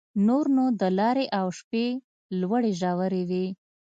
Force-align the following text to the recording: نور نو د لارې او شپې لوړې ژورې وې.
نور 0.27 0.45
نو 0.55 0.65
د 0.81 0.83
لارې 0.99 1.25
او 1.39 1.47
شپې 1.59 1.85
لوړې 2.41 2.71
ژورې 2.79 3.21
وې. 3.29 3.45